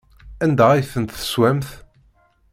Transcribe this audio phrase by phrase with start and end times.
[0.43, 1.69] Anda ay tent-teswamt?